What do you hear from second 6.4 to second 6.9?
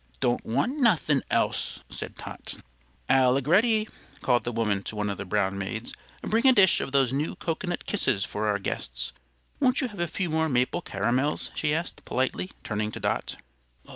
a dish